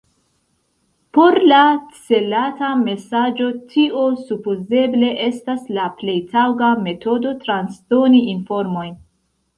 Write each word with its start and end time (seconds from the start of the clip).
Por 1.17 1.35
la 1.51 1.59
celata 2.07 2.71
mesaĝo 2.79 3.51
tio 3.73 4.07
supozeble 4.31 5.13
estas 5.29 5.69
la 5.79 5.87
plej 6.01 6.19
taŭga 6.33 6.71
metodo 6.89 7.39
transdoni 7.45 8.27
informojn. 8.37 8.95